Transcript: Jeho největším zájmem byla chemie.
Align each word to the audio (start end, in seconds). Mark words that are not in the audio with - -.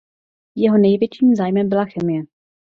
Jeho 0.55 0.77
největším 0.77 1.35
zájmem 1.35 1.69
byla 1.69 1.85
chemie. 1.85 2.23